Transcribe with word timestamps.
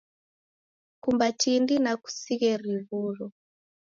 kumba 1.01 1.25
tindi 1.41 1.75
na 1.83 1.93
kusighe 2.01 2.49
riw'uro. 2.63 3.27